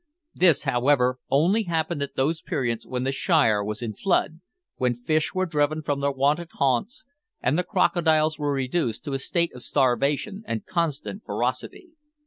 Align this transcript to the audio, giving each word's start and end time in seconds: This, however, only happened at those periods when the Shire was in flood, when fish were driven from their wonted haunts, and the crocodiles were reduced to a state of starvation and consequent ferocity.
This, 0.33 0.63
however, 0.63 1.19
only 1.29 1.61
happened 1.65 2.01
at 2.01 2.15
those 2.15 2.41
periods 2.41 2.87
when 2.87 3.03
the 3.03 3.11
Shire 3.11 3.63
was 3.63 3.83
in 3.83 3.93
flood, 3.93 4.39
when 4.77 4.95
fish 5.03 5.35
were 5.35 5.45
driven 5.45 5.83
from 5.83 5.99
their 5.99 6.11
wonted 6.11 6.49
haunts, 6.53 7.05
and 7.39 7.55
the 7.55 7.63
crocodiles 7.63 8.39
were 8.39 8.51
reduced 8.51 9.03
to 9.03 9.13
a 9.13 9.19
state 9.19 9.53
of 9.53 9.61
starvation 9.61 10.41
and 10.47 10.65
consequent 10.65 11.23
ferocity. 11.23 11.89